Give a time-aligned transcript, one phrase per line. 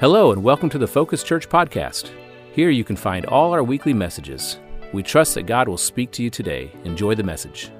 [0.00, 2.12] Hello, and welcome to the Focus Church podcast.
[2.52, 4.60] Here you can find all our weekly messages.
[4.92, 6.70] We trust that God will speak to you today.
[6.84, 7.72] Enjoy the message.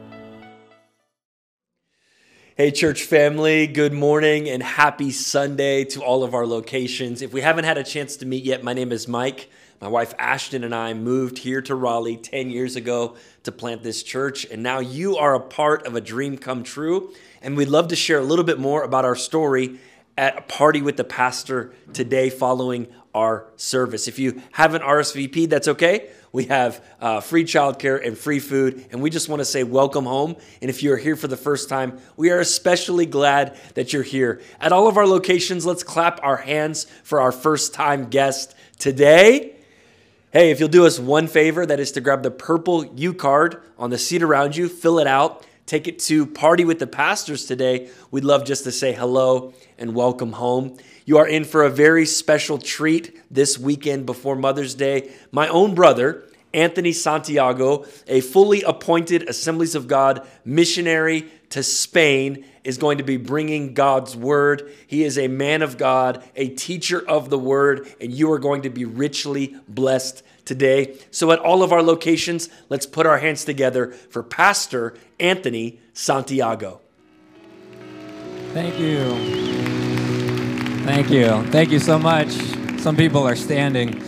[2.56, 7.22] Hey, church family, good morning and happy Sunday to all of our locations.
[7.22, 9.48] If we haven't had a chance to meet yet, my name is Mike.
[9.80, 13.14] My wife Ashton and I moved here to Raleigh 10 years ago
[13.44, 17.14] to plant this church, and now you are a part of a dream come true.
[17.40, 19.78] And we'd love to share a little bit more about our story
[20.18, 24.08] at a party with the pastor today following our service.
[24.08, 26.10] If you haven't RSVP, that's okay.
[26.32, 30.06] We have uh, free childcare and free food, and we just want to say welcome
[30.06, 30.34] home.
[30.60, 34.40] And if you're here for the first time, we are especially glad that you're here.
[34.60, 39.54] At all of our locations, let's clap our hands for our first time guest today.
[40.32, 43.62] Hey, if you'll do us one favor, that is to grab the purple U card
[43.78, 47.44] on the seat around you, fill it out, take it to Party with the Pastors
[47.44, 50.78] today, we'd love just to say hello and welcome home.
[51.04, 55.12] You are in for a very special treat this weekend before Mother's Day.
[55.30, 62.78] My own brother, Antony Santiago, a fully appointed Assemblies of God missionary to Spain, is
[62.78, 64.72] going to be bringing God's word.
[64.86, 68.62] He is a man of God, a teacher of the word, and you are going
[68.62, 70.96] to be richly blessed today.
[71.12, 76.80] So, at all of our locations, let's put our hands together for Pastor Antony Santiago.
[78.54, 79.14] Thank you.
[80.84, 81.44] Thank you.
[81.52, 82.30] Thank you so much.
[82.80, 84.02] Some people are standing.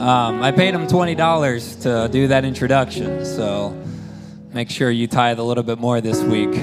[0.00, 3.78] Um, I paid him $20 to do that introduction, so
[4.54, 6.58] make sure you tithe a little bit more this week.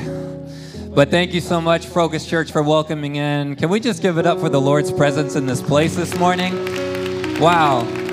[0.95, 3.55] But thank you so much, Focus Church, for welcoming in.
[3.55, 7.39] Can we just give it up for the Lord's presence in this place this morning?
[7.39, 8.06] Wow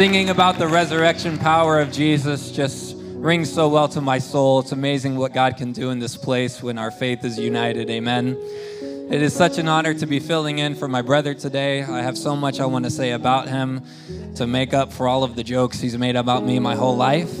[0.00, 4.60] singing about the resurrection power of Jesus just rings so well to my soul.
[4.60, 7.90] It's amazing what God can do in this place when our faith is united.
[7.90, 8.34] Amen.
[9.10, 11.82] It is such an honor to be filling in for my brother today.
[11.82, 13.82] I have so much I want to say about him
[14.36, 17.38] to make up for all of the jokes he's made about me my whole life.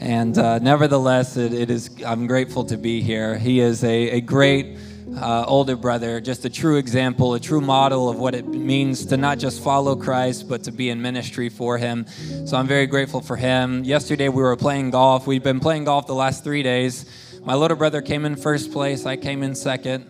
[0.00, 3.36] And uh, nevertheless, it, it is, I'm grateful to be here.
[3.36, 4.78] He is a, a great
[5.16, 9.16] uh, older brother, just a true example, a true model of what it means to
[9.16, 12.06] not just follow Christ, but to be in ministry for Him.
[12.44, 13.84] So I'm very grateful for him.
[13.84, 15.26] Yesterday we were playing golf.
[15.26, 17.06] We've been playing golf the last three days.
[17.44, 20.06] My little brother came in first place, I came in second,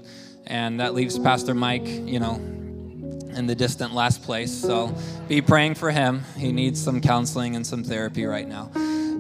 [0.46, 4.52] and that leaves Pastor Mike, you know, in the distant last place.
[4.52, 4.94] So
[5.28, 6.24] be praying for him.
[6.36, 8.70] He needs some counseling and some therapy right now.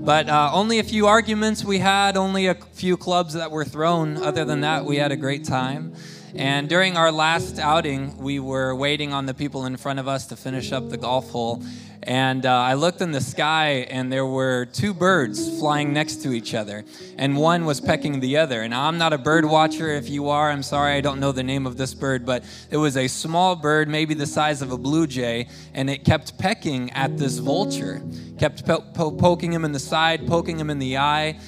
[0.00, 4.16] But uh, only a few arguments we had, only a few clubs that were thrown.
[4.16, 5.94] Other than that, we had a great time.
[6.34, 10.26] And during our last outing, we were waiting on the people in front of us
[10.26, 11.62] to finish up the golf hole.
[12.02, 16.32] And uh, I looked in the sky, and there were two birds flying next to
[16.32, 16.84] each other,
[17.16, 18.62] and one was pecking the other.
[18.62, 19.90] And I'm not a bird watcher.
[19.90, 22.76] If you are, I'm sorry, I don't know the name of this bird, but it
[22.76, 26.90] was a small bird, maybe the size of a blue jay, and it kept pecking
[26.92, 28.02] at this vulture,
[28.38, 31.38] kept po- po- poking him in the side, poking him in the eye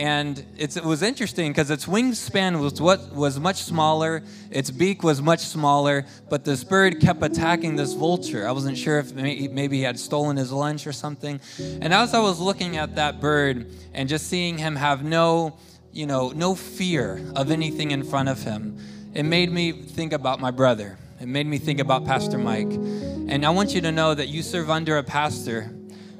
[0.00, 5.20] and it was interesting because its wingspan was what was much smaller its beak was
[5.20, 8.48] much smaller but this bird kept attacking this vulture.
[8.48, 11.38] I wasn't sure if maybe he had stolen his lunch or something.
[11.58, 15.58] And as i was looking at that bird and just seeing him have no
[15.92, 18.78] you know no fear of anything in front of him
[19.12, 20.96] it made me think about my brother.
[21.20, 22.72] It made me think about pastor mike.
[22.72, 25.70] And i want you to know that you serve under a pastor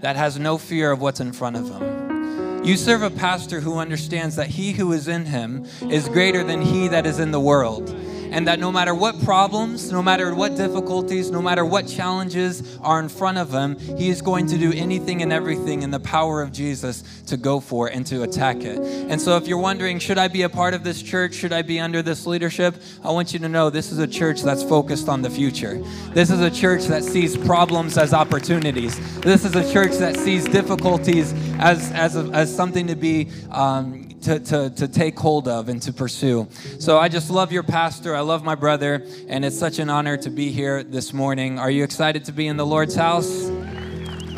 [0.03, 2.00] that has no fear of what's in front of him
[2.63, 6.61] you serve a pastor who understands that he who is in him is greater than
[6.61, 7.89] he that is in the world
[8.31, 13.01] and that no matter what problems, no matter what difficulties, no matter what challenges are
[13.01, 16.43] in front of him, he is going to do anything and everything in the power
[16.43, 18.79] of Jesus to go for and to attack it.
[18.79, 21.35] And so, if you're wondering, should I be a part of this church?
[21.35, 22.77] Should I be under this leadership?
[23.05, 25.81] I want you to know this is a church that's focused on the future.
[26.13, 28.99] This is a church that sees problems as opportunities.
[29.21, 34.10] This is a church that sees difficulties as, as, a, as something to be um,
[34.23, 36.49] to, to, to take hold of and to pursue.
[36.79, 38.15] So I just love your pastor.
[38.15, 39.07] I love my brother.
[39.29, 41.59] And it's such an honor to be here this morning.
[41.59, 43.51] Are you excited to be in the Lord's house?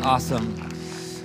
[0.01, 0.72] Awesome.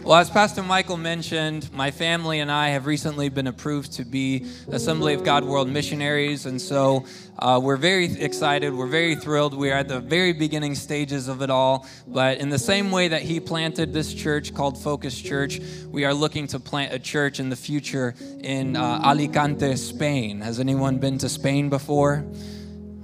[0.09, 4.47] Well, as Pastor Michael mentioned, my family and I have recently been approved to be
[4.69, 7.05] Assembly of God World missionaries, and so
[7.39, 8.73] uh, we're very excited.
[8.73, 9.53] We're very thrilled.
[9.53, 11.87] We are at the very beginning stages of it all.
[12.07, 15.61] But in the same way that he planted this church called Focus Church,
[15.91, 20.41] we are looking to plant a church in the future in uh, Alicante, Spain.
[20.41, 22.25] Has anyone been to Spain before?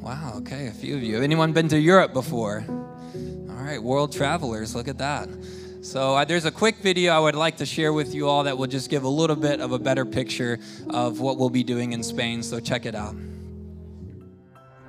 [0.00, 1.20] Wow, okay, a few of you.
[1.20, 2.64] Anyone been to Europe before?
[2.66, 5.28] All right, world travelers, look at that.
[5.84, 8.56] So uh, there's a quick video I would like to share with you all that
[8.56, 10.58] will just give a little bit of a better picture
[10.88, 12.42] of what we'll be doing in Spain.
[12.42, 13.14] So check it out.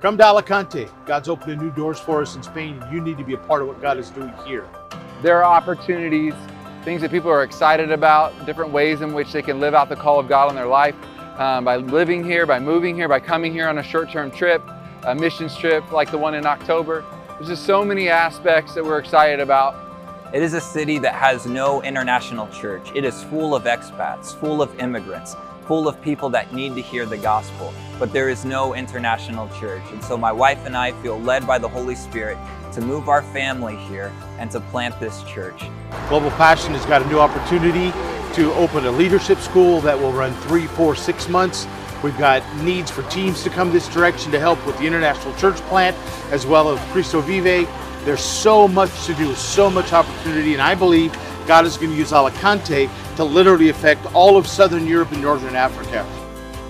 [0.00, 0.88] Come to Alicante.
[1.04, 3.60] God's opening new doors for us in Spain, and you need to be a part
[3.60, 4.66] of what God is doing here.
[5.20, 6.32] There are opportunities,
[6.82, 9.96] things that people are excited about, different ways in which they can live out the
[9.96, 10.94] call of God in their life
[11.38, 14.62] um, by living here, by moving here, by coming here on a short term trip,
[15.04, 17.04] a missions trip like the one in October.
[17.34, 19.85] There's just so many aspects that we're excited about.
[20.32, 22.90] It is a city that has no international church.
[22.94, 25.34] It is full of expats, full of immigrants
[25.66, 29.82] full of people that need to hear the gospel, but there is no international church.
[29.90, 32.38] And so my wife and I feel led by the Holy Spirit
[32.72, 35.64] to move our family here and to plant this church.
[36.08, 37.90] Global Passion has got a new opportunity
[38.34, 41.66] to open a leadership school that will run three, four, six months.
[42.02, 45.56] We've got needs for teams to come this direction to help with the international church
[45.62, 45.96] plant
[46.30, 47.68] as well as Cristo Vive.
[48.06, 51.12] There's so much to do, so much opportunity, and I believe
[51.48, 55.56] God is going to use Alicante to literally affect all of Southern Europe and Northern
[55.56, 56.06] Africa.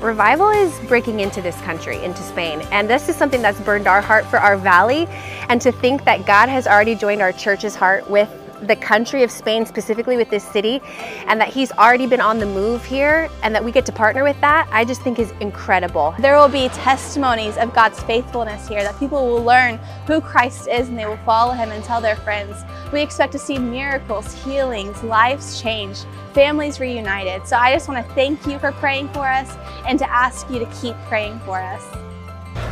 [0.00, 4.00] Revival is breaking into this country, into Spain, and this is something that's burned our
[4.00, 5.06] heart for our valley.
[5.50, 8.30] And to think that God has already joined our church's heart with
[8.62, 10.80] the country of Spain, specifically with this city,
[11.26, 14.22] and that he's already been on the move here and that we get to partner
[14.22, 16.14] with that, I just think is incredible.
[16.18, 20.88] There will be testimonies of God's faithfulness here, that people will learn who Christ is
[20.88, 22.64] and they will follow him and tell their friends.
[22.92, 27.46] We expect to see miracles, healings, lives changed, families reunited.
[27.46, 29.56] So I just want to thank you for praying for us
[29.86, 31.82] and to ask you to keep praying for us.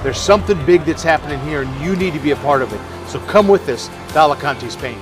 [0.03, 2.81] There's something big that's happening here and you need to be a part of it.
[3.09, 4.99] So come with us to Alicante, Spain.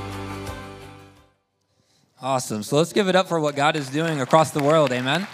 [2.25, 2.63] Awesome.
[2.63, 4.93] So let's give it up for what God is doing across the world.
[4.93, 5.27] Amen.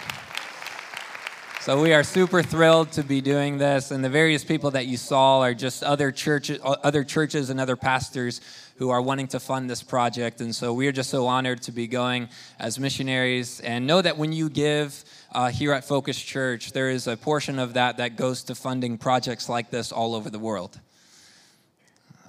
[1.61, 4.97] So we are super thrilled to be doing this, and the various people that you
[4.97, 8.41] saw are just other churches, other churches, and other pastors
[8.77, 10.41] who are wanting to fund this project.
[10.41, 12.27] And so we are just so honored to be going
[12.57, 13.59] as missionaries.
[13.59, 17.59] And know that when you give uh, here at Focus Church, there is a portion
[17.59, 20.79] of that that goes to funding projects like this all over the world.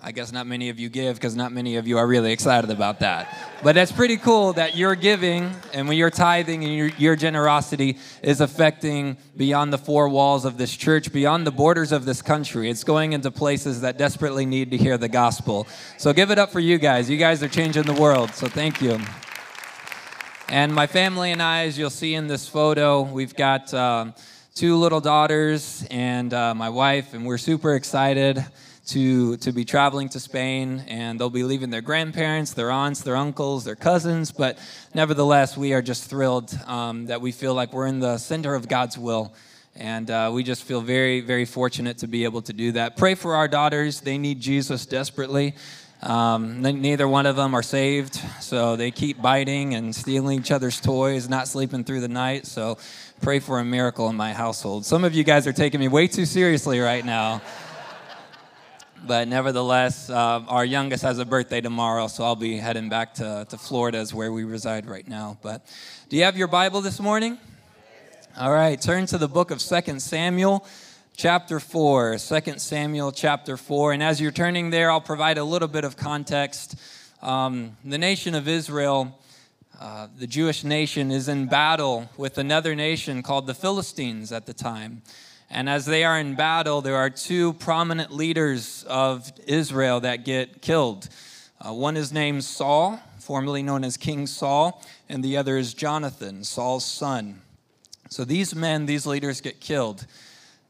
[0.03, 2.71] I guess not many of you give because not many of you are really excited
[2.71, 3.37] about that.
[3.63, 7.99] But that's pretty cool that you're giving and when you're tithing and your, your, generosity
[8.23, 12.71] is affecting beyond the four walls of this church, beyond the borders of this country.
[12.71, 15.67] It's going into places that desperately need to hear the gospel.
[15.99, 17.11] So give it up for you guys.
[17.11, 18.31] You guys are changing the world.
[18.31, 18.99] So thank you.
[20.49, 24.15] And my family and I, as you'll see in this photo, we've got um,
[24.55, 28.43] two little daughters and uh, my wife, and we're super excited
[28.91, 33.17] to, to be traveling to Spain, and they'll be leaving their grandparents, their aunts, their
[33.17, 34.33] uncles, their cousins.
[34.33, 34.59] But
[34.95, 38.69] nevertheless, we are just thrilled um, that we feel like we're in the center of
[38.69, 39.33] God's will.
[39.77, 42.97] And uh, we just feel very, very fortunate to be able to do that.
[42.97, 44.01] Pray for our daughters.
[44.01, 45.55] They need Jesus desperately.
[46.03, 50.81] Um, neither one of them are saved, so they keep biting and stealing each other's
[50.81, 52.47] toys, not sleeping through the night.
[52.47, 52.79] So
[53.21, 54.87] pray for a miracle in my household.
[54.87, 57.43] Some of you guys are taking me way too seriously right now.
[59.07, 63.47] But nevertheless, uh, our youngest has a birthday tomorrow, so I'll be heading back to,
[63.49, 65.39] to Florida, is where we reside right now.
[65.41, 65.67] But
[66.11, 67.39] do you have your Bible this morning?
[68.39, 70.67] All right, turn to the book of Second Samuel,
[71.17, 72.19] chapter 4.
[72.19, 73.95] 2 Samuel, chapter 4.
[73.95, 76.77] And as you're turning there, I'll provide a little bit of context.
[77.23, 79.19] Um, the nation of Israel,
[79.81, 84.55] uh, the Jewish nation, is in battle with another nation called the Philistines at the
[84.55, 85.01] time.
[85.51, 90.63] And as they are in battle, there are two prominent leaders of Israel that get
[90.63, 91.09] killed.
[91.61, 96.45] Uh, one is named Saul, formerly known as King Saul, and the other is Jonathan,
[96.45, 97.43] Saul's son.
[98.09, 100.07] So these men, these leaders get killed.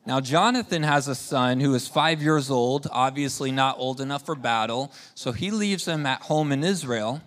[0.06, 4.34] Now, Jonathan has a son who is five years old, obviously not old enough for
[4.34, 7.20] battle, so he leaves him at home in Israel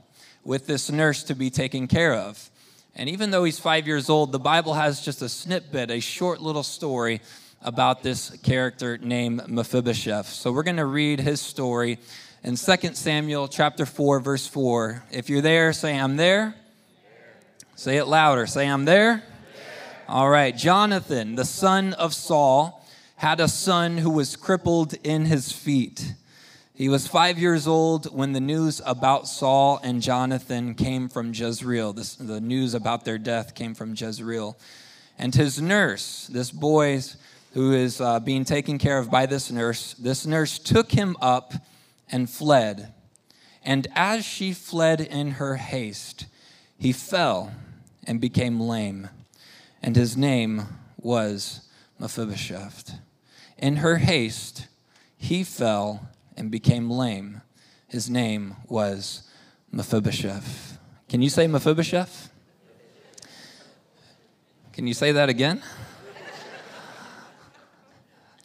[0.43, 2.49] with this nurse to be taken care of.
[2.95, 6.41] And even though he's five years old, the Bible has just a snippet, a short
[6.41, 7.21] little story
[7.63, 10.27] about this character named Mephibosheth.
[10.27, 11.99] So we're going to read his story
[12.43, 15.03] in 2 Samuel chapter 4 verse 4.
[15.11, 16.55] If you're there, say I'm there.
[17.75, 18.45] Say it louder.
[18.45, 19.23] Say I'm there.
[20.07, 20.55] All right.
[20.55, 26.13] Jonathan, the son of Saul, had a son who was crippled in his feet.
[26.75, 31.93] He was five years old when the news about Saul and Jonathan came from Jezreel.
[31.93, 34.57] This, the news about their death came from Jezreel.
[35.17, 37.15] And his nurse, this boy's
[37.53, 41.53] who is uh, being taken care of by this nurse, this nurse took him up
[42.11, 42.93] and fled.
[43.63, 46.25] And as she fled in her haste,
[46.77, 47.53] he fell
[48.05, 49.07] and became lame.
[49.81, 50.63] And his name
[50.97, 51.61] was
[51.99, 52.95] Mephibosheth.
[53.57, 54.67] In her haste,
[55.15, 57.41] he fell and became lame.
[57.87, 59.29] His name was
[59.71, 60.79] Mephibosheth.
[61.07, 62.31] Can you say Mephibosheth?
[64.73, 65.61] Can you say that again?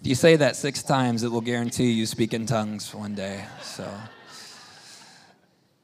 [0.01, 3.45] If you say that six times, it will guarantee you speak in tongues one day.
[3.63, 3.93] So.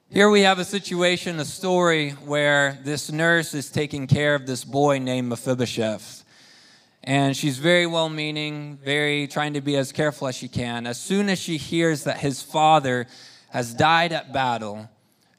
[0.08, 4.62] Here we have a situation, a story where this nurse is taking care of this
[4.62, 6.24] boy named Mephibosheth.
[7.02, 10.86] And she's very well meaning, very trying to be as careful as she can.
[10.86, 13.08] As soon as she hears that his father
[13.50, 14.88] has died at battle,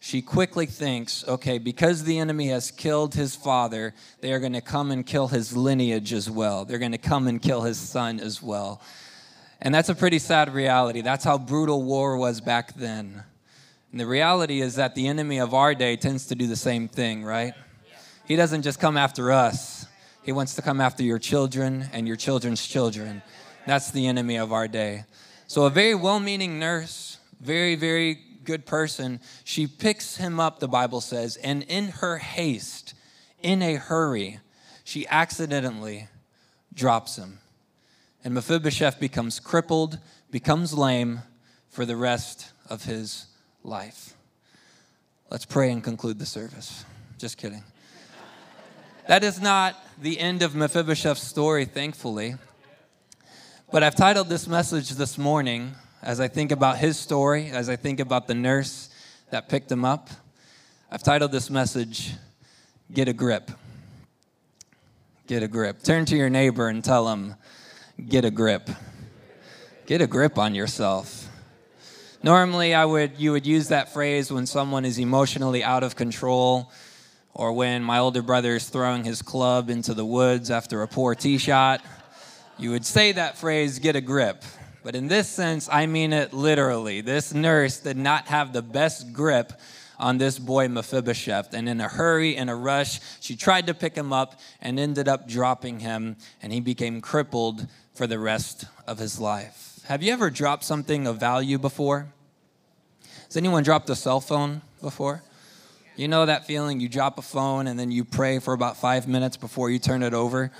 [0.06, 4.62] she quickly thinks, okay, because the enemy has killed his father, they are going to
[4.62, 6.64] come and kill his lineage as well.
[6.64, 8.84] They're going to come and kill his son as well.
[9.60, 11.02] And that's a pretty sad reality.
[11.02, 13.24] That's how brutal war was back then.
[13.92, 16.88] And the reality is that the enemy of our day tends to do the same
[16.88, 17.56] thing, right?
[18.28, 19.88] He doesn't just come after us,
[20.22, 23.24] he wants to come after your children and your children's children.
[23.66, 25.06] That's the enemy of our day.
[25.48, 30.68] So, a very well meaning nurse, very, very good person, she picks him up, the
[30.68, 32.94] Bible says, and in her haste,
[33.42, 34.40] in a hurry,
[34.84, 36.08] she accidentally
[36.74, 37.40] drops him.
[38.24, 40.00] And Mephibosheth becomes crippled,
[40.32, 41.22] becomes lame
[41.70, 43.28] for the rest of his
[43.64, 44.16] life.
[45.30, 46.86] Let's pray and conclude the service.
[47.18, 47.64] Just kidding.
[49.08, 52.36] That is not the end of Mephibosheth's story, thankfully.
[53.72, 57.76] But I've titled this message this morning as I think about his story, as I
[57.76, 58.90] think about the nurse
[59.32, 60.10] that picked him up.
[60.92, 62.14] I've titled this message,
[62.94, 63.50] Get a Grip.
[65.26, 65.82] Get a grip.
[65.82, 67.34] Turn to your neighbor and tell him,
[68.08, 68.70] Get a grip.
[69.88, 71.28] Get a grip on yourself.
[72.22, 76.72] Normally, I would you would use that phrase when someone is emotionally out of control,
[77.34, 81.16] or when my older brother is throwing his club into the woods after a poor
[81.16, 81.82] tee shot.
[82.60, 84.44] You would say that phrase, "Get a grip."
[84.86, 87.02] But in this sense, I mean it literally.
[87.02, 89.52] This nurse did not have the best grip
[89.98, 91.56] on this boy Mephibosheth.
[91.56, 95.08] And in a hurry, in a rush, she tried to pick him up and ended
[95.08, 97.66] up dropping him, and he became crippled
[97.96, 99.80] for the rest of his life.
[99.86, 102.14] Have you ever dropped something of value before?
[103.24, 105.24] Has anyone dropped a cell phone before?
[105.96, 109.08] You know that feeling you drop a phone and then you pray for about five
[109.08, 110.52] minutes before you turn it over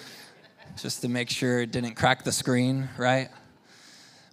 [0.82, 3.30] just to make sure it didn't crack the screen, right?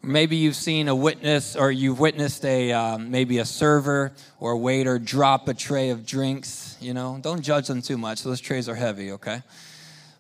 [0.05, 4.59] Maybe you've seen a witness or you've witnessed a um, maybe a server or a
[4.59, 6.77] waiter drop a tray of drinks.
[6.81, 8.25] You know, don't judge them too much.
[8.25, 9.43] Those trays are heavy, okay?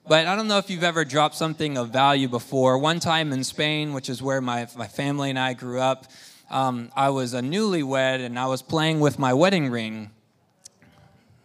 [0.06, 2.78] But I don't know if you've ever dropped something of value before.
[2.78, 6.06] One time in Spain, which is where my, my family and I grew up,
[6.48, 10.12] um, I was a newlywed and I was playing with my wedding ring.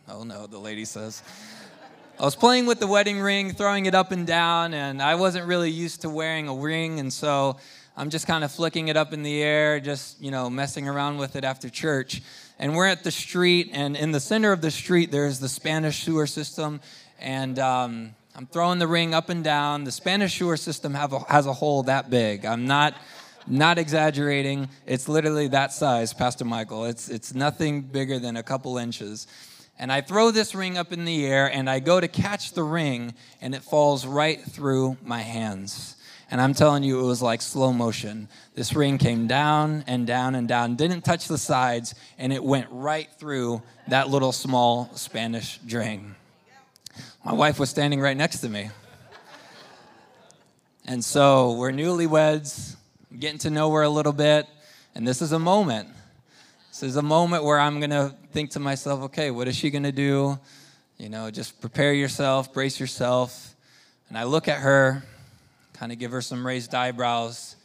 [0.07, 1.23] Oh no, the lady says.
[2.19, 5.47] I was playing with the wedding ring, throwing it up and down, and I wasn't
[5.47, 7.57] really used to wearing a ring, and so
[7.99, 11.17] I'm just kind of flicking it up in the air, just, you know, messing around
[11.17, 12.21] with it after church.
[12.59, 16.03] And we're at the street, and in the center of the street, there's the Spanish
[16.03, 16.79] sewer system,
[17.19, 19.83] and um, I'm throwing the ring up and down.
[19.83, 22.45] The Spanish sewer system a, has a hole that big.
[22.45, 22.93] I'm not
[23.47, 24.69] not exaggerating.
[24.85, 26.85] It's literally that size, Pastor Michael.
[26.85, 29.25] It's, it's nothing bigger than a couple inches.
[29.79, 32.63] And I throw this ring up in the air and I go to catch the
[32.63, 35.96] ring and it falls right through my hands.
[36.29, 38.27] And I'm telling you, it was like slow motion.
[38.53, 42.67] This ring came down and down and down, didn't touch the sides, and it went
[42.69, 46.15] right through that little small Spanish drain.
[47.23, 48.69] My wife was standing right next to me.
[50.85, 52.75] And so we're newlyweds
[53.17, 54.47] getting to know her a little bit.
[54.95, 55.89] And this is a moment.
[56.69, 59.91] This is a moment where I'm to think to myself, okay, what is she to
[59.91, 60.39] do?
[60.97, 63.55] You know, just prepare yourself, brace yourself.
[64.09, 65.03] And I look at her,
[65.79, 67.55] kind of give her some raised eyebrows.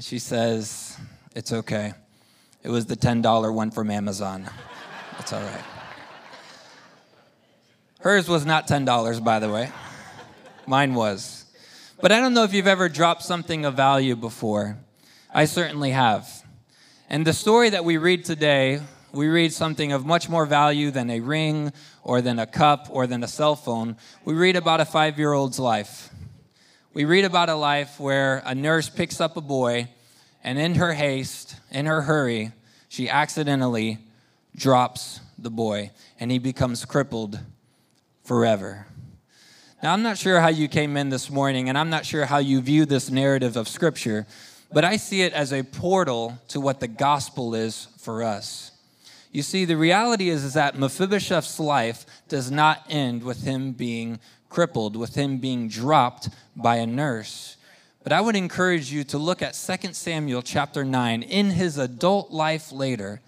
[0.00, 0.98] She says,
[1.34, 1.94] It's okay.
[2.62, 4.48] It was the $10 one from Amazon.
[5.18, 5.64] It's all right.
[8.00, 9.70] Hers was not $10, by the way.
[10.66, 11.46] Mine was.
[12.00, 14.76] But I don't know if you've ever dropped something of value before.
[15.32, 16.28] I certainly have.
[17.08, 18.80] And the story that we read today,
[19.12, 21.72] we read something of much more value than a ring
[22.02, 23.96] or than a cup or than a cell phone.
[24.24, 26.10] We read about a five year old's life.
[26.94, 29.88] We read about a life where a nurse picks up a boy,
[30.44, 32.52] and in her haste, in her hurry,
[32.88, 33.98] she accidentally
[34.54, 37.40] drops the boy, and he becomes crippled
[38.22, 38.86] forever.
[39.82, 42.38] Now, I'm not sure how you came in this morning, and I'm not sure how
[42.38, 44.24] you view this narrative of Scripture,
[44.72, 48.70] but I see it as a portal to what the gospel is for us.
[49.32, 54.20] You see, the reality is, is that Mephibosheth's life does not end with him being
[54.54, 57.56] crippled, with him being dropped by a nurse.
[58.02, 61.22] But I would encourage you to look at 2 Samuel chapter 9.
[61.22, 63.20] In his adult life later,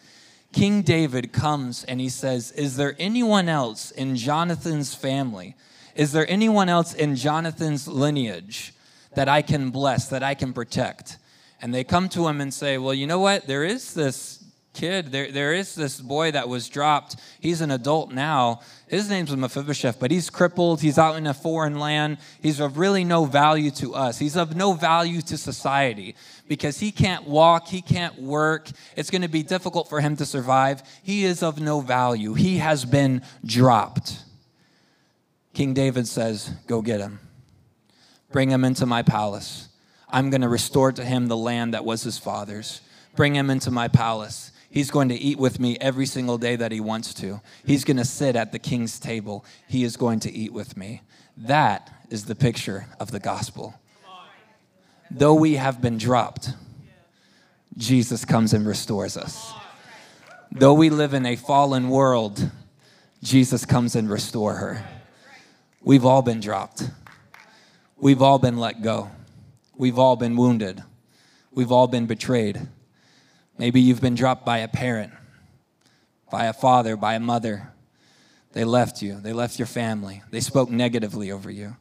[0.52, 5.56] King David comes and he says, Is there anyone else in Jonathan's family
[5.96, 8.74] is there anyone else in Jonathan's lineage
[9.14, 11.16] that I can bless, that I can protect.
[11.62, 13.46] And they come to him and say, Well, you know what?
[13.46, 14.35] There is this
[14.76, 17.16] kid, there, there is this boy that was dropped.
[17.40, 18.60] He's an adult now.
[18.86, 20.80] His name's Mephibosheth, but he's crippled.
[20.80, 22.18] He's out in a foreign land.
[22.40, 24.18] He's of really no value to us.
[24.18, 26.14] He's of no value to society
[26.46, 28.68] because he can't walk, he can't work.
[28.94, 30.82] It's going to be difficult for him to survive.
[31.02, 32.34] He is of no value.
[32.34, 34.22] He has been dropped.
[35.54, 37.18] King David says, Go get him.
[38.30, 39.68] Bring him into my palace.
[40.08, 42.82] I'm going to restore to him the land that was his father's.
[43.16, 44.52] Bring him into my palace.
[44.68, 47.40] He's going to eat with me every single day that he wants to.
[47.64, 49.44] He's going to sit at the king's table.
[49.68, 51.02] He is going to eat with me.
[51.36, 53.74] That is the picture of the gospel.
[55.10, 56.50] Though we have been dropped,
[57.76, 59.52] Jesus comes and restores us.
[60.50, 62.50] Though we live in a fallen world,
[63.22, 64.84] Jesus comes and restore her.
[65.82, 66.90] We've all been dropped.
[67.96, 69.10] We've all been let go.
[69.76, 70.82] We've all been wounded.
[71.52, 72.68] We've all been betrayed.
[73.58, 75.12] Maybe you've been dropped by a parent,
[76.30, 77.72] by a father, by a mother.
[78.52, 81.76] They left you, they left your family, they spoke negatively over you.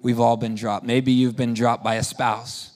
[0.00, 0.86] We've all been dropped.
[0.86, 2.72] Maybe you've been dropped by a spouse.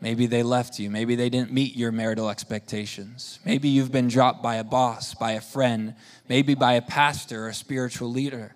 [0.00, 0.90] Maybe they left you.
[0.90, 3.40] Maybe they didn't meet your marital expectations.
[3.44, 5.94] Maybe you've been dropped by a boss, by a friend,
[6.28, 8.54] maybe by a pastor or a spiritual leader.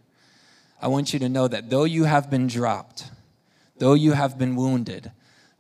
[0.80, 3.10] I want you to know that though you have been dropped,
[3.78, 5.10] though you have been wounded,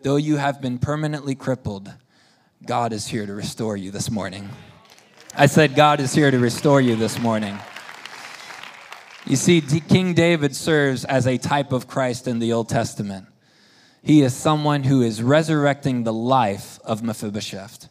[0.02, 1.92] though you have been permanently crippled,
[2.64, 4.48] God is here to restore you this morning.
[5.34, 7.58] I said, God is here to restore you this morning.
[9.26, 13.26] You see, King David serves as a type of Christ in the Old Testament.
[14.00, 17.88] He is someone who is resurrecting the life of Mephibosheth.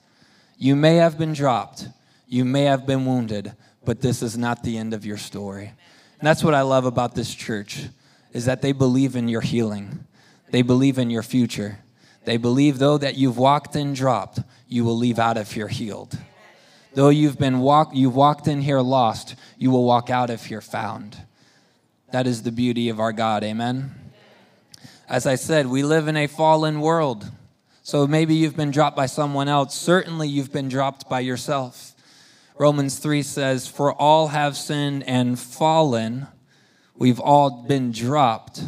[0.57, 1.89] You may have been dropped,
[2.27, 5.73] you may have been wounded, but this is not the end of your story.
[6.19, 7.87] And that's what I love about this church
[8.31, 10.05] is that they believe in your healing.
[10.51, 11.79] They believe in your future.
[12.25, 16.17] They believe, though, that you've walked and dropped, you will leave out if you're healed.
[16.93, 20.61] Though you've been walk, you've walked in here lost, you will walk out if you're
[20.61, 21.17] found.
[22.11, 23.43] That is the beauty of our God.
[23.43, 23.95] Amen.
[25.07, 27.31] As I said, we live in a fallen world.
[27.83, 29.73] So maybe you've been dropped by someone else.
[29.73, 31.93] Certainly you've been dropped by yourself.
[32.57, 36.27] Romans 3 says, For all have sinned and fallen.
[36.95, 38.63] We've all been dropped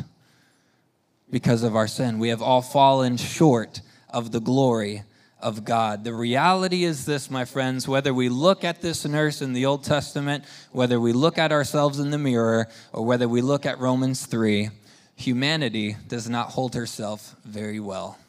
[1.33, 2.19] because of our sin.
[2.19, 5.01] We have all fallen short of the glory
[5.39, 6.03] of God.
[6.03, 9.83] The reality is this, my friends whether we look at this nurse in the Old
[9.83, 14.27] Testament, whether we look at ourselves in the mirror, or whether we look at Romans
[14.27, 14.69] 3,
[15.15, 18.19] humanity does not hold herself very well.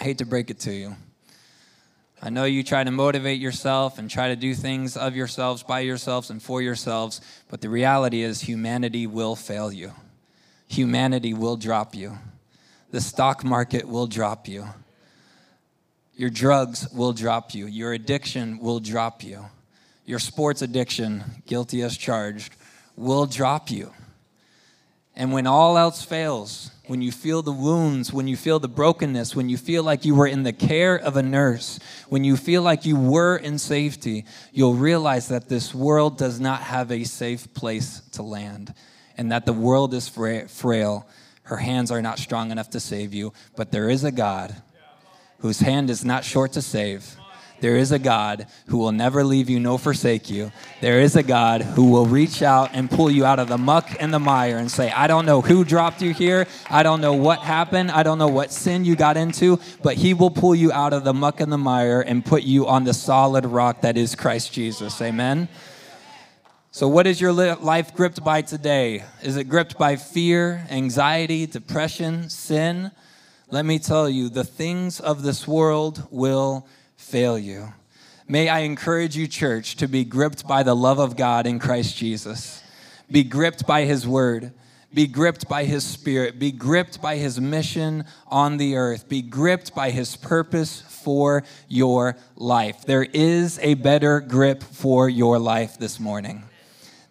[0.00, 0.96] I hate to break it to you.
[2.20, 5.78] I know you try to motivate yourself and try to do things of yourselves, by
[5.78, 9.92] yourselves, and for yourselves, but the reality is humanity will fail you
[10.72, 12.18] humanity will drop you.
[12.90, 14.66] The stock market will drop you.
[16.14, 17.66] Your drugs will drop you.
[17.66, 19.46] Your addiction will drop you.
[20.04, 22.54] Your sports addiction, guilty as charged,
[22.96, 23.92] will drop you.
[25.14, 29.36] And when all else fails, when you feel the wounds, when you feel the brokenness,
[29.36, 32.62] when you feel like you were in the care of a nurse, when you feel
[32.62, 37.52] like you were in safety, you'll realize that this world does not have a safe
[37.52, 38.74] place to land
[39.22, 41.06] and that the world is frail.
[41.44, 44.60] Her hands are not strong enough to save you, but there is a God
[45.38, 47.16] whose hand is not short to save.
[47.60, 50.50] There is a God who will never leave you nor forsake you.
[50.80, 53.88] There is a God who will reach out and pull you out of the muck
[54.00, 56.48] and the mire and say, I don't know who dropped you here.
[56.68, 57.92] I don't know what happened.
[57.92, 61.04] I don't know what sin you got into, but He will pull you out of
[61.04, 64.52] the muck and the mire and put you on the solid rock that is Christ
[64.52, 65.00] Jesus.
[65.00, 65.48] Amen.
[66.74, 69.04] So, what is your life gripped by today?
[69.22, 72.92] Is it gripped by fear, anxiety, depression, sin?
[73.50, 77.74] Let me tell you, the things of this world will fail you.
[78.26, 81.94] May I encourage you, church, to be gripped by the love of God in Christ
[81.98, 82.62] Jesus.
[83.10, 84.52] Be gripped by His Word.
[84.94, 86.38] Be gripped by His Spirit.
[86.38, 89.10] Be gripped by His mission on the earth.
[89.10, 92.86] Be gripped by His purpose for your life.
[92.86, 96.44] There is a better grip for your life this morning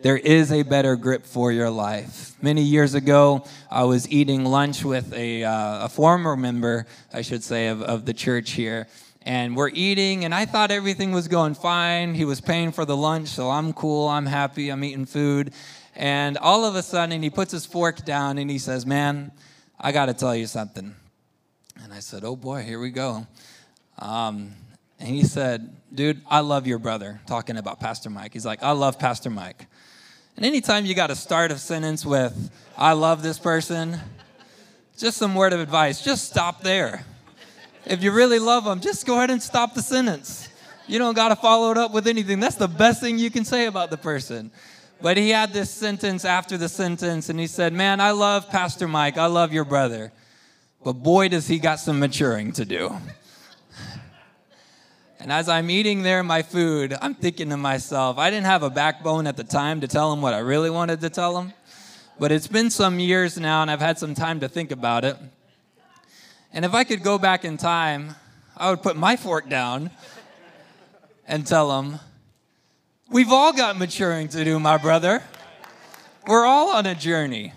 [0.01, 2.35] there is a better grip for your life.
[2.41, 7.43] Many years ago, I was eating lunch with a, uh, a former member, I should
[7.43, 8.87] say, of, of the church here.
[9.23, 12.15] And we're eating, and I thought everything was going fine.
[12.15, 15.53] He was paying for the lunch, so I'm cool, I'm happy, I'm eating food.
[15.95, 19.31] And all of a sudden, he puts his fork down and he says, Man,
[19.79, 20.95] I got to tell you something.
[21.83, 23.27] And I said, Oh boy, here we go.
[23.99, 24.53] Um,
[24.99, 28.33] and he said, Dude, I love your brother, talking about Pastor Mike.
[28.33, 29.67] He's like, I love Pastor Mike.
[30.35, 33.99] And anytime you got to start a sentence with, I love this person,
[34.97, 37.05] just some word of advice just stop there.
[37.85, 40.47] If you really love them, just go ahead and stop the sentence.
[40.87, 42.39] You don't got to follow it up with anything.
[42.39, 44.51] That's the best thing you can say about the person.
[45.01, 48.87] But he had this sentence after the sentence, and he said, Man, I love Pastor
[48.87, 49.17] Mike.
[49.17, 50.11] I love your brother.
[50.83, 52.95] But boy, does he got some maturing to do.
[55.21, 58.71] And as I'm eating there my food, I'm thinking to myself, I didn't have a
[58.71, 61.53] backbone at the time to tell him what I really wanted to tell him.
[62.17, 65.15] But it's been some years now, and I've had some time to think about it.
[66.51, 68.15] And if I could go back in time,
[68.57, 69.91] I would put my fork down
[71.27, 71.99] and tell him,
[73.11, 75.21] We've all got maturing to do, my brother.
[76.25, 77.53] We're all on a journey.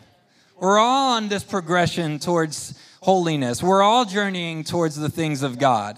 [0.61, 3.63] We're all on this progression towards holiness.
[3.63, 5.97] We're all journeying towards the things of God.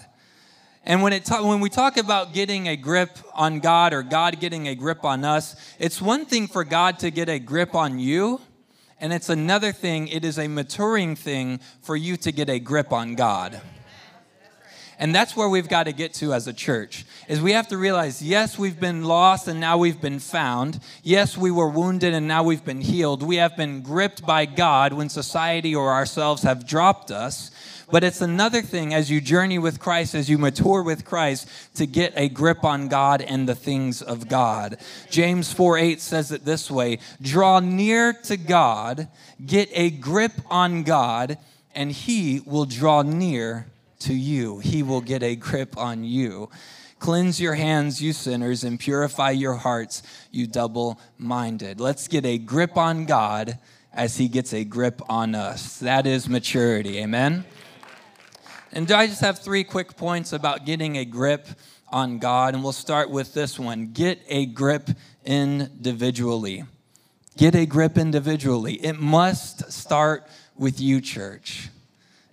[0.87, 4.39] And when, it ta- when we talk about getting a grip on God or God
[4.39, 7.99] getting a grip on us, it's one thing for God to get a grip on
[7.99, 8.39] you,
[9.01, 12.93] and it's another thing, it is a maturing thing for you to get a grip
[12.93, 13.59] on God.
[14.97, 17.05] And that's where we've got to get to as a church.
[17.27, 20.79] Is we have to realize, yes, we've been lost and now we've been found.
[21.03, 23.21] Yes, we were wounded and now we've been healed.
[23.21, 27.51] We have been gripped by God when society or ourselves have dropped us.
[27.89, 31.85] But it's another thing as you journey with Christ, as you mature with Christ, to
[31.85, 34.77] get a grip on God and the things of God.
[35.09, 39.07] James 4 8 says it this way Draw near to God,
[39.45, 41.37] get a grip on God,
[41.73, 43.67] and He will draw near
[43.99, 44.59] to you.
[44.59, 46.49] He will get a grip on you.
[46.99, 51.79] Cleanse your hands, you sinners, and purify your hearts, you double minded.
[51.79, 53.59] Let's get a grip on God
[53.93, 55.79] as He gets a grip on us.
[55.79, 56.97] That is maturity.
[56.97, 57.45] Amen?
[58.71, 61.47] And I just have three quick points about getting a grip
[61.89, 64.89] on God, and we'll start with this one get a grip
[65.25, 66.63] individually.
[67.37, 68.73] Get a grip individually.
[68.73, 71.69] It must start with you, church.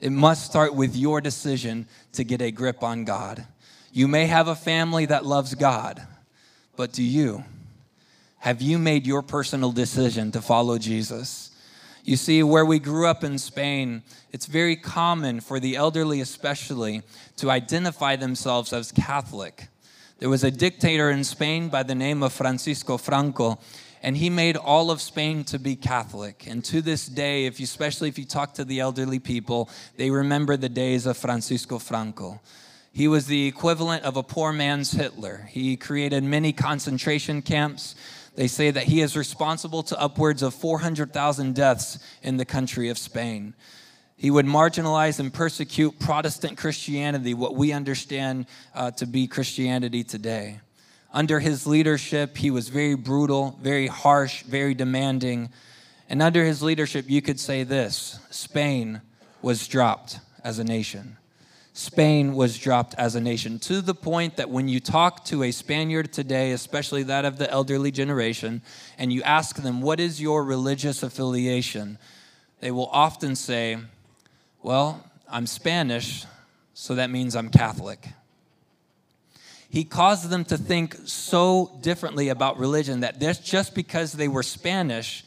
[0.01, 3.47] It must start with your decision to get a grip on God.
[3.93, 6.05] You may have a family that loves God,
[6.75, 7.45] but do you?
[8.39, 11.51] Have you made your personal decision to follow Jesus?
[12.07, 17.01] You see, where we grew up in Spain, it's very common for the elderly, especially,
[17.39, 19.69] to identify themselves as Catholic.
[20.19, 23.59] There was a dictator in Spain by the name of Francisco Franco,
[24.03, 26.47] and he made all of Spain to be Catholic.
[26.47, 30.11] And to this day, if you, especially if you talk to the elderly people, they
[30.11, 32.39] remember the days of Francisco Franco.
[32.93, 35.49] He was the equivalent of a poor man's Hitler.
[35.49, 37.95] He created many concentration camps.
[38.35, 42.99] They say that he is responsible to upwards of 400,000 deaths in the country of
[42.99, 43.55] Spain.
[44.17, 50.61] He would marginalize and persecute Protestant Christianity, what we understand uh, to be Christianity today.
[51.13, 55.51] Under his leadership, he was very brutal, very harsh, very demanding.
[56.09, 59.01] And under his leadership, you could say this Spain
[59.43, 61.17] was dropped as a nation.
[61.75, 65.51] Spain was dropped as a nation to the point that when you talk to a
[65.51, 68.63] Spaniard today, especially that of the elderly generation,
[68.97, 71.99] and you ask them, What is your religious affiliation?
[72.61, 73.77] they will often say,
[74.63, 76.25] Well, I'm Spanish,
[76.73, 78.09] so that means I'm Catholic
[79.75, 85.25] he caused them to think so differently about religion that just because they were Spanish,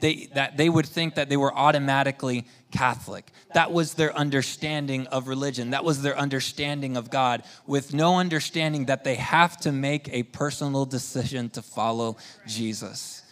[0.00, 3.30] they, that they would think that they were automatically Catholic.
[3.54, 5.70] That was their understanding of religion.
[5.70, 10.22] That was their understanding of God, with no understanding that they have to make a
[10.24, 13.22] personal decision to follow Jesus.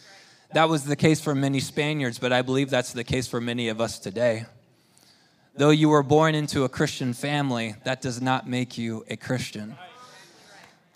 [0.53, 3.67] That was the case for many Spaniards, but I believe that's the case for many
[3.67, 4.45] of us today.
[5.55, 9.75] Though you were born into a Christian family, that does not make you a Christian.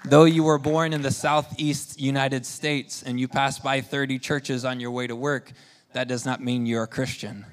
[0.04, 4.66] Though you were born in the southeast United States and you pass by 30 churches
[4.66, 5.52] on your way to work,
[5.94, 7.46] that does not mean you're a Christian.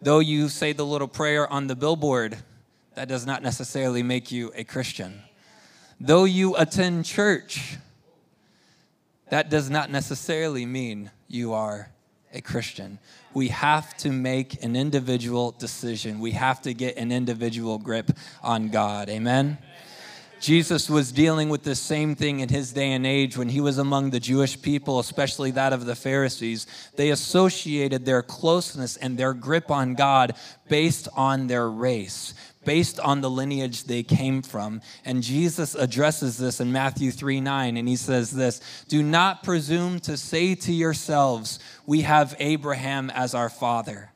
[0.00, 2.38] Though you say the little prayer on the billboard,
[2.94, 5.22] that does not necessarily make you a Christian.
[6.00, 7.76] Though you attend church,
[9.30, 11.90] that does not necessarily mean you are
[12.32, 13.00] a Christian.
[13.34, 16.20] We have to make an individual decision.
[16.20, 19.08] We have to get an individual grip on God.
[19.08, 19.58] Amen.
[20.40, 23.78] Jesus was dealing with the same thing in his day and age when he was
[23.78, 26.66] among the Jewish people, especially that of the Pharisees.
[26.96, 30.34] They associated their closeness and their grip on God
[30.68, 34.80] based on their race, based on the lineage they came from.
[35.04, 39.98] And Jesus addresses this in Matthew 3 9, and he says this Do not presume
[40.00, 44.10] to say to yourselves, We have Abraham as our father.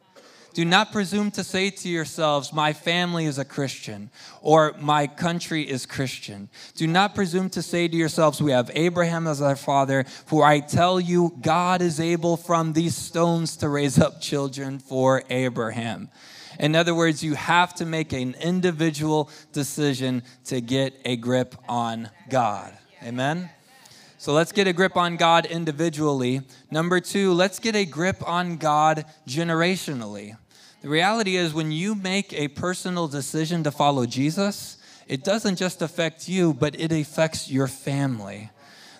[0.54, 4.10] Do not presume to say to yourselves, My family is a Christian,
[4.42, 6.50] or My country is Christian.
[6.76, 10.60] Do not presume to say to yourselves, We have Abraham as our father, for I
[10.60, 16.10] tell you, God is able from these stones to raise up children for Abraham.
[16.58, 22.10] In other words, you have to make an individual decision to get a grip on
[22.28, 22.76] God.
[23.02, 23.50] Amen?
[24.22, 26.42] So let's get a grip on God individually.
[26.70, 30.36] Number two, let's get a grip on God generationally.
[30.80, 34.76] The reality is, when you make a personal decision to follow Jesus,
[35.08, 38.50] it doesn't just affect you, but it affects your family.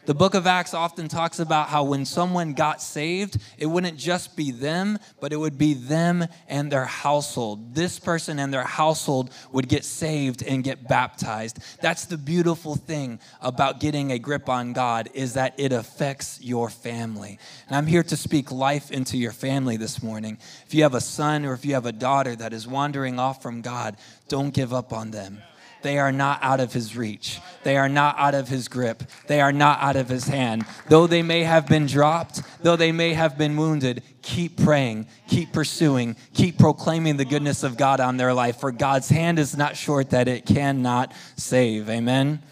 [0.05, 4.37] The book of Acts often talks about how when someone got saved, it wouldn't just
[4.37, 7.77] be them, but it would be them and their household.
[7.77, 11.61] This person and their household would get saved and get baptized.
[11.81, 16.69] That's the beautiful thing about getting a grip on God is that it affects your
[16.69, 17.39] family.
[17.69, 20.39] And I'm here to speak life into your family this morning.
[20.67, 23.41] If you have a son or if you have a daughter that is wandering off
[23.41, 25.43] from God, don't give up on them
[25.83, 27.41] they are not out of his reach.
[27.65, 29.03] They are not out of his grip.
[29.27, 30.65] They are not out of his hand.
[30.89, 35.53] Though they may have been dropped, though they may have been wounded, keep praying, keep
[35.53, 39.77] pursuing, keep proclaiming the goodness of God on their life, for God's hand is not
[39.77, 41.89] short that it cannot save.
[41.89, 42.43] Amen.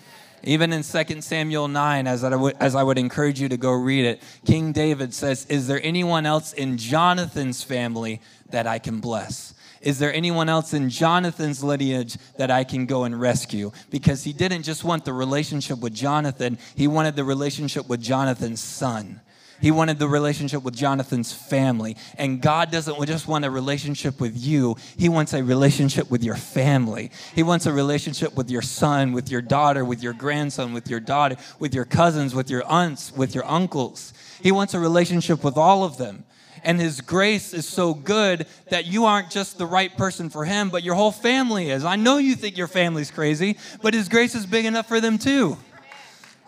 [0.42, 3.72] Even in 2 Samuel 9, as I, would, as I would encourage you to go
[3.72, 9.00] read it, King David says, Is there anyone else in Jonathan's family that I can
[9.00, 9.54] bless?
[9.80, 13.72] Is there anyone else in Jonathan's lineage that I can go and rescue?
[13.90, 18.60] Because he didn't just want the relationship with Jonathan, he wanted the relationship with Jonathan's
[18.60, 19.20] son.
[19.60, 21.96] He wanted the relationship with Jonathan's family.
[22.16, 26.36] And God doesn't just want a relationship with you, He wants a relationship with your
[26.36, 27.10] family.
[27.34, 31.00] He wants a relationship with your son, with your daughter, with your grandson, with your
[31.00, 34.12] daughter, with your cousins, with your aunts, with your uncles.
[34.42, 36.24] He wants a relationship with all of them
[36.64, 40.70] and His grace is so good that you aren't just the right person for Him,
[40.70, 41.84] but your whole family is.
[41.84, 45.18] I know you think your family's crazy, but His grace is big enough for them
[45.18, 45.56] too.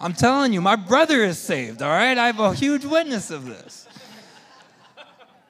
[0.01, 2.19] I'm telling you, my brother is saved, all right?
[2.19, 3.87] I have a huge witness of this.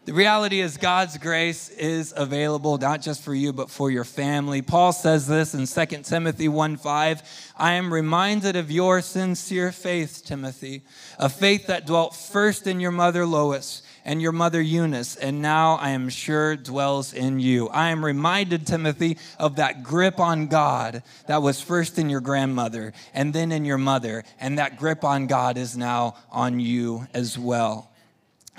[0.05, 4.61] The reality is, God's grace is available not just for you, but for your family.
[4.61, 7.23] Paul says this in 2 Timothy 1 5.
[7.57, 10.83] I am reminded of your sincere faith, Timothy,
[11.21, 15.75] a faith that dwelt first in your mother Lois and your mother Eunice, and now
[15.75, 17.69] I am sure dwells in you.
[17.69, 22.93] I am reminded, Timothy, of that grip on God that was first in your grandmother
[23.15, 27.39] and then in your mother, and that grip on God is now on you as
[27.39, 27.93] well.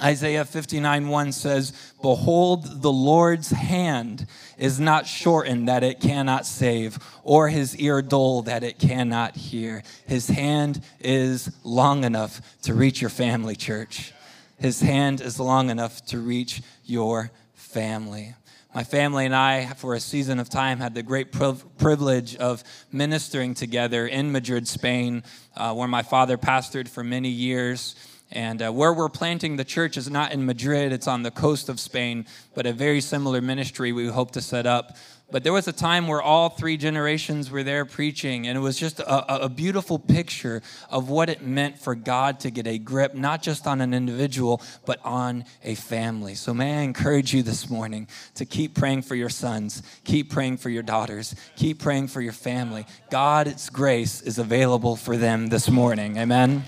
[0.02, 4.26] Isaiah 59 1 says, Behold, the Lord's hand
[4.58, 9.84] is not shortened that it cannot save, or his ear dull that it cannot hear.
[10.08, 14.14] His hand is long enough to reach your family, church.
[14.58, 18.36] His hand is long enough to reach your family.
[18.74, 23.54] My family and I, for a season of time, had the great privilege of ministering
[23.54, 25.24] together in Madrid, Spain,
[25.56, 27.96] uh, where my father pastored for many years.
[28.32, 31.70] And uh, where we're planting the church is not in Madrid, it's on the coast
[31.70, 34.98] of Spain, but a very similar ministry we hope to set up
[35.32, 38.78] but there was a time where all three generations were there preaching, and it was
[38.78, 43.16] just a, a, beautiful picture of what it meant for God to get a grip,
[43.16, 46.36] not just on an individual, but on a family.
[46.36, 50.58] So, may I encourage you this morning to keep praying for your sons, keep praying
[50.58, 52.86] for your daughters, keep praying for your family.
[53.10, 56.18] God's grace is available for them this morning.
[56.18, 56.64] Amen.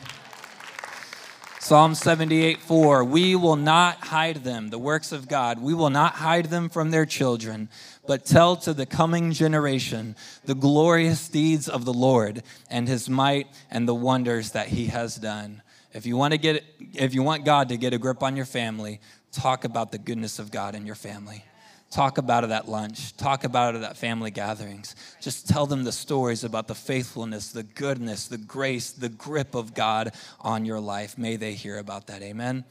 [1.65, 5.59] Psalm 78 4 We will not hide them, the works of God.
[5.59, 7.69] We will not hide them from their children
[8.05, 13.47] but tell to the coming generation the glorious deeds of the Lord and his might
[13.71, 15.63] and the wonders that he has done.
[15.91, 18.45] If you want to get if you want God to get a grip on your
[18.45, 19.01] family,
[19.31, 21.43] talk about the goodness of God in your family.
[21.91, 23.15] Talk about it at lunch.
[23.15, 24.95] Talk about it at family gatherings.
[25.21, 29.73] Just tell them the stories about the faithfulness, the goodness, the grace, the grip of
[29.73, 31.17] God on your life.
[31.17, 32.21] May they hear about that.
[32.21, 32.65] Amen.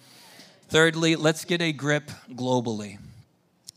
[0.68, 2.98] Thirdly, let's get a grip globally.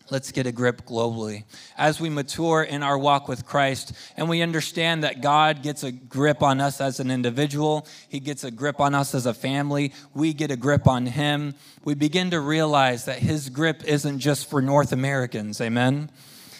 [0.10, 1.44] Let's get a grip globally.
[1.78, 5.92] As we mature in our walk with Christ and we understand that God gets a
[5.92, 9.94] grip on us as an individual, He gets a grip on us as a family,
[10.14, 14.50] we get a grip on Him, we begin to realize that His grip isn't just
[14.50, 15.60] for North Americans.
[15.60, 16.10] Amen?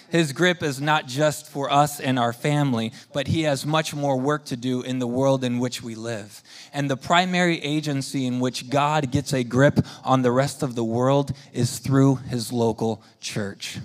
[0.10, 4.18] His grip is not just for us and our family, but He has much more
[4.18, 6.42] work to do in the world in which we live.
[6.74, 10.84] And the primary agency in which God gets a grip on the rest of the
[10.84, 13.80] world is through His local church.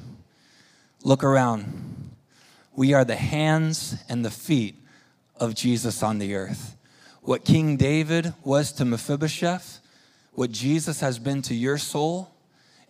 [1.03, 2.11] Look around.
[2.75, 4.77] We are the hands and the feet
[5.37, 6.77] of Jesus on the earth.
[7.23, 9.81] What King David was to Mephibosheth,
[10.33, 12.32] what Jesus has been to your soul,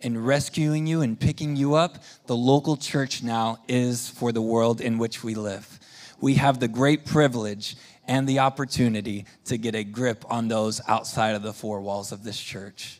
[0.03, 4.81] in rescuing you and picking you up, the local church now is for the world
[4.81, 5.79] in which we live.
[6.19, 7.75] We have the great privilege
[8.07, 12.23] and the opportunity to get a grip on those outside of the four walls of
[12.23, 12.99] this church.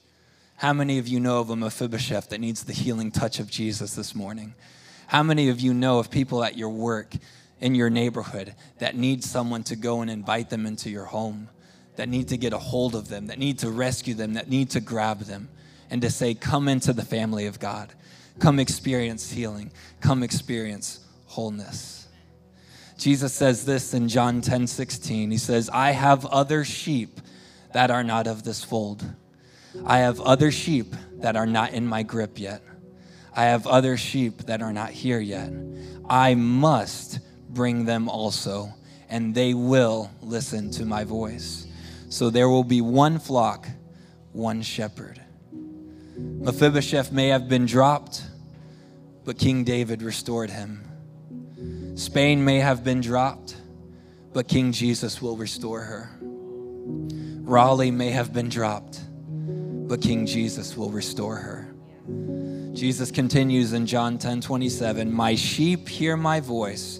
[0.56, 3.96] How many of you know of a Mephibosheth that needs the healing touch of Jesus
[3.96, 4.54] this morning?
[5.08, 7.14] How many of you know of people at your work,
[7.60, 11.50] in your neighborhood, that need someone to go and invite them into your home,
[11.98, 14.70] that need to get a hold of them, that need to rescue them, that need
[14.70, 15.50] to grab them,
[15.94, 17.94] and to say, Come into the family of God.
[18.40, 19.72] Come experience healing.
[20.02, 22.08] Come experience wholeness.
[22.98, 25.30] Jesus says this in John 10 16.
[25.30, 27.22] He says, I have other sheep
[27.74, 29.06] that are not of this fold.
[29.86, 32.64] I have other sheep that are not in my grip yet.
[33.36, 35.52] I have other sheep that are not here yet.
[36.10, 38.74] I must bring them also,
[39.10, 41.68] and they will listen to my voice.
[42.10, 43.68] So there will be one flock,
[44.32, 45.23] one shepherd.
[46.44, 48.22] Mephibosheth may have been dropped,
[49.24, 50.84] but King David restored him.
[51.96, 53.56] Spain may have been dropped,
[54.34, 56.10] but King Jesus will restore her.
[56.20, 61.74] Raleigh may have been dropped, but King Jesus will restore her.
[62.74, 67.00] Jesus continues in John 10 27, My sheep hear my voice,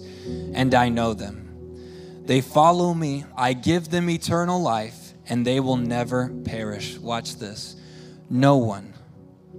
[0.54, 2.22] and I know them.
[2.24, 6.96] They follow me, I give them eternal life, and they will never perish.
[6.96, 7.76] Watch this.
[8.30, 8.93] No one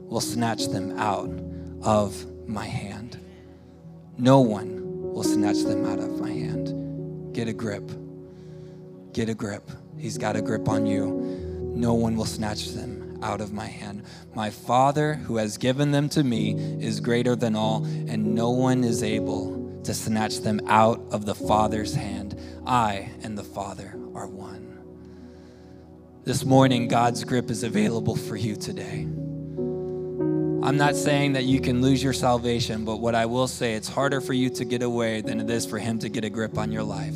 [0.07, 1.29] will snatch them out
[1.81, 3.19] of my hand.
[4.17, 7.33] No one will snatch them out of my hand.
[7.33, 7.91] Get a grip.
[9.13, 9.69] Get a grip.
[9.97, 11.07] He's got a grip on you.
[11.75, 14.03] No one will snatch them out of my hand.
[14.33, 18.83] My Father, who has given them to me, is greater than all, and no one
[18.83, 22.39] is able to snatch them out of the Father's hand.
[22.65, 24.79] I and the Father are one.
[26.23, 29.07] This morning, God's grip is available for you today.
[30.65, 33.87] I'm not saying that you can lose your salvation, but what I will say, it's
[33.87, 36.57] harder for you to get away than it is for Him to get a grip
[36.57, 37.13] on your life.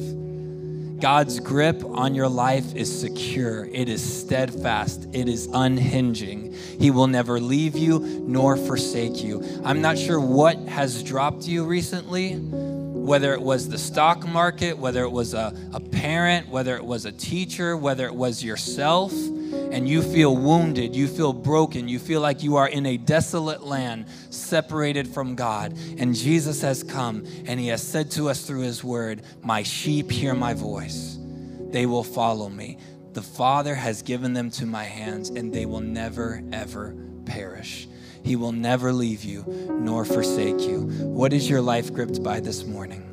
[1.00, 6.54] God's grip on your life is secure, it is steadfast, it is unhinging.
[6.80, 9.44] He will never leave you nor forsake you.
[9.66, 15.02] I'm not sure what has dropped you recently, whether it was the stock market, whether
[15.02, 19.12] it was a, a parent, whether it was a teacher, whether it was yourself
[19.54, 23.64] and you feel wounded, you feel broken, you feel like you are in a desolate
[23.64, 25.78] land, separated from God.
[25.98, 30.12] And Jesus has come and He has said to us through His word, My sheep
[30.12, 31.18] hear my voice,
[31.72, 32.78] they will follow me.
[33.14, 37.88] The Father has given them to my hands, and they will never, ever perish.
[38.24, 40.82] He will never leave you nor forsake you.
[41.02, 43.06] What is your life gripped by this morning?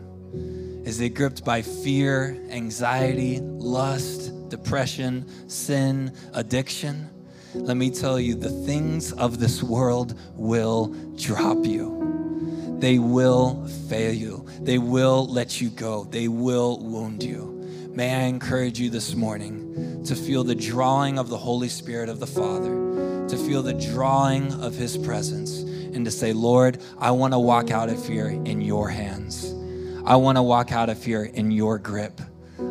[0.84, 4.32] Is it gripped by fear, anxiety, lust?
[4.48, 7.10] Depression, sin, addiction,
[7.54, 12.76] let me tell you the things of this world will drop you.
[12.78, 14.46] They will fail you.
[14.60, 16.04] They will let you go.
[16.04, 17.52] They will wound you.
[17.94, 22.20] May I encourage you this morning to feel the drawing of the Holy Spirit of
[22.20, 27.32] the Father, to feel the drawing of His presence, and to say, Lord, I want
[27.32, 29.54] to walk out of here in your hands.
[30.04, 32.20] I want to walk out of here in your grip.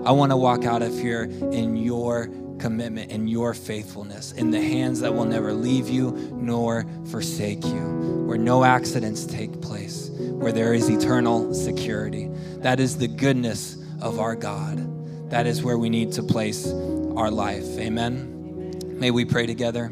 [0.06, 4.62] I want to walk out of here in your commitment, in your faithfulness, in the
[4.62, 10.52] hands that will never leave you nor forsake you, where no accidents take place, where
[10.52, 12.30] there is eternal security.
[12.58, 15.30] That is the goodness of our God.
[15.30, 17.66] That is where we need to place our life.
[17.78, 18.74] Amen.
[19.00, 19.92] May we pray together.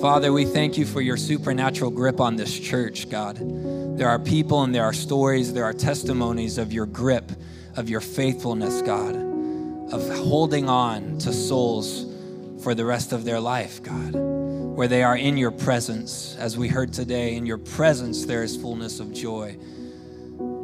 [0.00, 3.36] Father, we thank you for your supernatural grip on this church, God.
[3.98, 7.30] There are people and there are stories, there are testimonies of your grip
[7.76, 9.14] of your faithfulness, God,
[9.92, 12.06] of holding on to souls
[12.62, 16.36] for the rest of their life, God, where they are in your presence.
[16.36, 19.56] As we heard today, in your presence there is fullness of joy.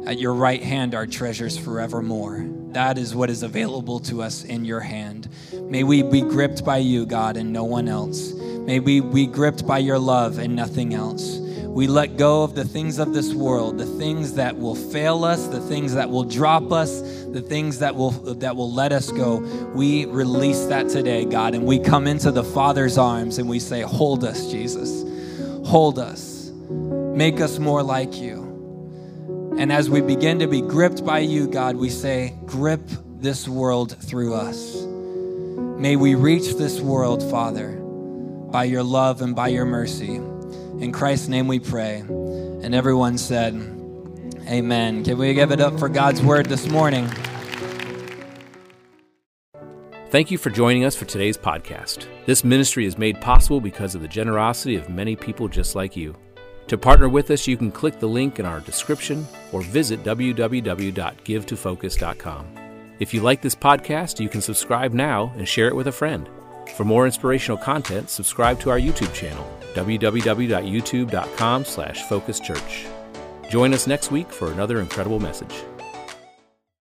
[0.05, 2.45] At your right hand are treasures forevermore.
[2.69, 5.27] That is what is available to us in your hand.
[5.53, 8.33] May we be gripped by you, God, and no one else.
[8.33, 11.39] May we be gripped by your love and nothing else.
[11.77, 15.45] We let go of the things of this world, the things that will fail us,
[15.45, 19.43] the things that will drop us, the things that will that will let us go.
[19.75, 23.81] We release that today, God, and we come into the Father's arms and we say,
[23.81, 25.05] "Hold us, Jesus.
[25.65, 26.51] Hold us.
[27.13, 31.75] Make us more like you." And as we begin to be gripped by you, God,
[31.75, 32.89] we say, "Grip
[33.21, 34.83] this world through us."
[35.77, 37.79] May we reach this world, Father,
[38.49, 40.19] by your love and by your mercy.
[40.79, 41.99] In Christ's name we pray.
[41.99, 43.55] And everyone said,
[44.47, 45.03] Amen.
[45.03, 47.09] Can we give it up for God's word this morning?
[50.09, 52.05] Thank you for joining us for today's podcast.
[52.25, 56.15] This ministry is made possible because of the generosity of many people just like you.
[56.67, 62.45] To partner with us, you can click the link in our description or visit www.givetofocus.com.
[62.99, 66.29] If you like this podcast, you can subscribe now and share it with a friend.
[66.75, 69.45] For more inspirational content, subscribe to our YouTube channel,
[69.77, 72.87] www.youtube.com slash focuschurch.
[73.49, 75.53] Join us next week for another incredible message.